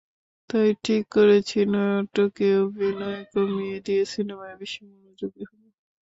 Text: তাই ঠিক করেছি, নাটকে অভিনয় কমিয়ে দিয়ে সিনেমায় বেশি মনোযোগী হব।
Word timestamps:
তাই 0.49 0.69
ঠিক 0.83 1.03
করেছি, 1.15 1.59
নাটকে 1.73 2.47
অভিনয় 2.63 3.21
কমিয়ে 3.33 3.77
দিয়ে 3.85 4.03
সিনেমায় 4.13 4.55
বেশি 4.61 4.79
মনোযোগী 4.89 5.43
হব। 5.43 5.61